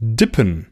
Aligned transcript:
Dippen. 0.00 0.66